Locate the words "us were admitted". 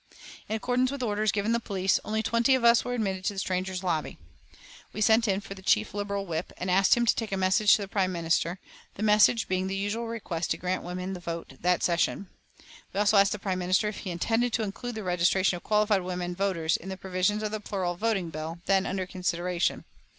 2.65-3.23